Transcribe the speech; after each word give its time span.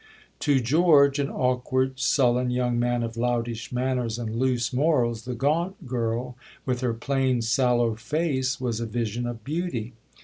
To 0.39 0.59
George 0.59 1.19
an 1.19 1.29
awkward, 1.29 1.99
sullen 1.99 2.49
young 2.49 2.79
man 2.79 3.03
of 3.03 3.15
loutish 3.17 3.71
manners 3.71 4.17
and 4.17 4.35
loose 4.39 4.73
morals 4.73 5.25
the 5.25 5.35
gaunt 5.35 5.85
girl, 5.85 6.35
with 6.65 6.81
her 6.81 6.95
plain, 6.95 7.43
sallow 7.43 7.93
face, 7.93 8.59
was 8.59 8.79
a 8.79 8.87
vision 8.87 9.27
of 9.27 9.43
beauty. 9.43 9.93